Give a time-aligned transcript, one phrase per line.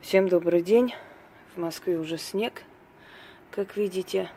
[0.00, 0.94] Всем добрый день.
[1.54, 2.62] В Москве уже снег,
[3.50, 4.30] как видите.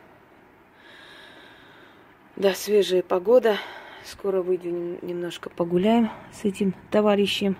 [2.36, 3.56] Да, свежая погода.
[4.04, 7.56] Скоро выйдем немножко погуляем с этим товарищем.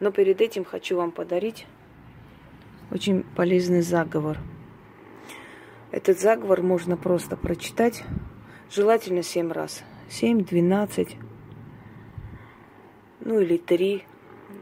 [0.00, 1.66] Но перед этим хочу вам подарить
[2.90, 4.38] очень полезный заговор.
[5.90, 8.04] Этот заговор можно просто прочитать,
[8.70, 9.82] желательно семь раз.
[10.08, 11.16] Семь, двенадцать,
[13.20, 14.04] ну или три,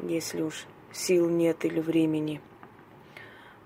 [0.02, 2.40] если уж сил нет или времени.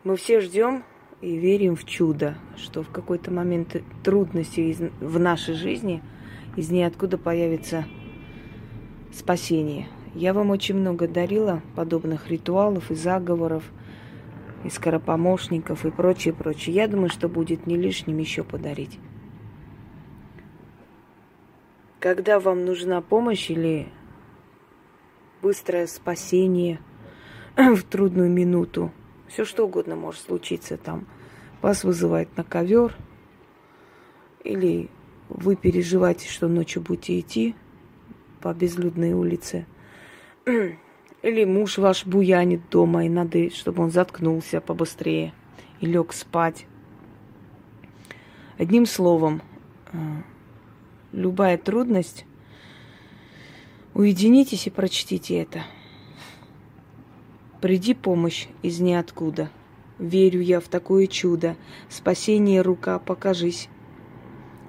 [0.02, 0.84] Мы все ждем
[1.20, 6.02] и верим в чудо, что в какой-то момент трудности в нашей жизни
[6.56, 7.84] из ниоткуда появится
[9.12, 9.88] спасение.
[10.14, 13.64] Я вам очень много дарила подобных ритуалов и заговоров,
[14.62, 16.74] и скоропомощников и прочее, прочее.
[16.76, 18.98] Я думаю, что будет не лишним еще подарить.
[21.98, 23.88] Когда вам нужна помощь или
[25.40, 26.78] быстрое спасение–
[27.56, 28.90] в трудную минуту.
[29.28, 31.06] Все что угодно может случиться там.
[31.62, 32.96] Вас вызывает на ковер,
[34.42, 34.90] или
[35.28, 37.54] вы переживаете, что ночью будете идти
[38.40, 39.66] по безлюдной улице,
[41.22, 45.32] или муж ваш буянит дома, и надо, чтобы он заткнулся побыстрее
[45.80, 46.66] и лег спать.
[48.58, 49.42] Одним словом,
[49.92, 49.96] э,
[51.12, 52.26] любая трудность,
[53.94, 55.62] уединитесь и прочтите это.
[57.64, 59.48] Приди помощь из ниоткуда.
[59.98, 61.56] Верю я в такое чудо.
[61.88, 63.70] Спасение рука, покажись.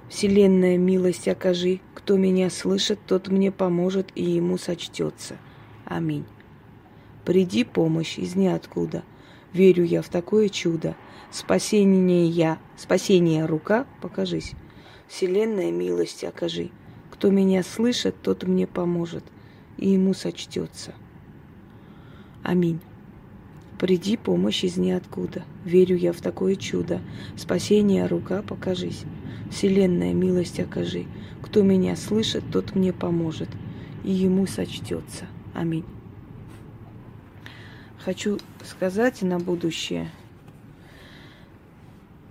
[0.08, 1.80] Вселенная милость окажи.
[1.92, 5.36] Кто меня слышит, тот мне поможет и ему сочтется.
[5.84, 6.24] Аминь.
[7.26, 9.02] Приди помощь из ниоткуда.
[9.52, 10.96] Верю я в такое чудо.
[11.30, 14.52] Спасение я, спасение рука, покажись.
[15.06, 16.70] Вселенная милость окажи.
[17.10, 19.24] Кто меня слышит, тот мне поможет,
[19.76, 20.94] и ему сочтется.
[22.46, 22.78] Аминь.
[23.76, 25.42] Приди помощь из ниоткуда.
[25.64, 27.00] Верю я в такое чудо.
[27.36, 29.02] Спасение рука покажись.
[29.50, 31.06] Вселенная милость окажи.
[31.42, 33.48] Кто меня слышит, тот мне поможет.
[34.04, 35.26] И ему сочтется.
[35.54, 35.84] Аминь.
[37.98, 40.08] Хочу сказать на будущее.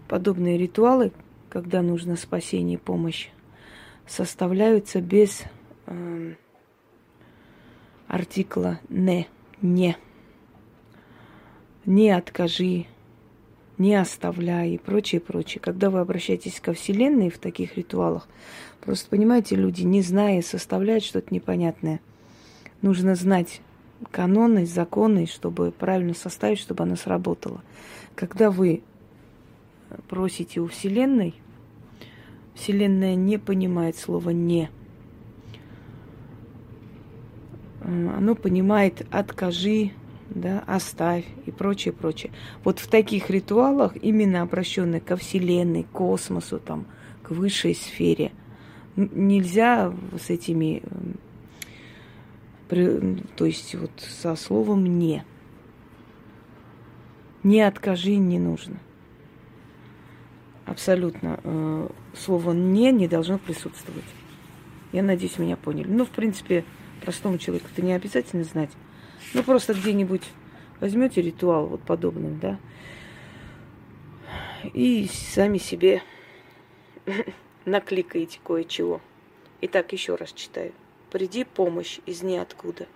[0.08, 1.12] Подобные ритуалы,
[1.50, 3.32] когда нужно спасение и помощь,
[4.08, 5.44] составляются без
[5.88, 6.36] э,
[8.08, 9.28] артикла «не»,
[9.62, 9.98] «не»
[11.86, 12.86] не откажи,
[13.78, 15.62] не оставляй и прочее, прочее.
[15.62, 18.28] Когда вы обращаетесь ко Вселенной в таких ритуалах,
[18.82, 22.00] просто понимаете, люди, не зная, составляют что-то непонятное.
[22.82, 23.62] Нужно знать
[24.12, 27.62] каноны, законы, чтобы правильно составить, чтобы она сработала.
[28.16, 28.82] Когда вы
[30.08, 31.36] просите у Вселенной,
[32.54, 34.70] Вселенная не понимает слово «не».
[37.82, 39.92] Оно понимает «откажи»,
[40.30, 42.32] да, оставь и прочее, прочее.
[42.64, 46.86] Вот в таких ритуалах, именно обращенных ко Вселенной, к космосу, там,
[47.24, 48.32] к высшей сфере,
[48.96, 50.82] нельзя с этими,
[52.70, 55.24] то есть вот со словом «не».
[57.44, 58.80] Не откажи не нужно.
[60.66, 61.40] Абсолютно.
[61.44, 64.04] Э, слово «не» не должно присутствовать.
[64.92, 65.88] Я надеюсь, меня поняли.
[65.88, 66.66] Ну, в принципе,
[67.02, 68.72] простому человеку это не обязательно знать.
[69.34, 70.24] Ну, просто где-нибудь
[70.80, 72.60] возьмете ритуал вот подобный, да,
[74.74, 76.02] и сами себе
[77.66, 79.02] накликаете кое-чего.
[79.62, 80.74] Итак, еще раз читаю.
[81.12, 82.88] Приди помощь из ниоткуда.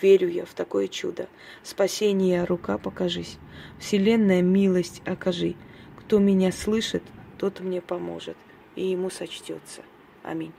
[0.00, 1.28] Верю я в такое чудо.
[1.62, 3.38] Спасение рука покажись.
[3.78, 5.56] Вселенная милость окажи.
[5.98, 7.02] Кто меня слышит,
[7.36, 8.36] тот мне поможет,
[8.76, 9.82] и ему сочтется.
[10.22, 10.52] Аминь.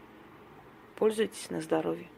[0.96, 2.10] Пользуйтесь на здоровье.